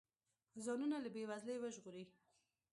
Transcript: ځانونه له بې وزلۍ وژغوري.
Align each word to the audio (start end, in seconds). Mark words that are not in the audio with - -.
ځانونه 0.65 0.97
له 1.03 1.09
بې 1.13 1.23
وزلۍ 1.29 1.57
وژغوري. 1.59 2.05